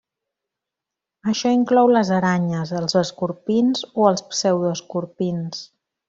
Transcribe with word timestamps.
Això 1.33 1.51
inclou 1.57 1.91
les 1.91 2.09
aranyes, 2.21 2.71
els 2.81 2.95
escorpins 3.03 3.83
o 4.05 4.11
els 4.13 4.23
pseudoescorpins. 4.31 5.61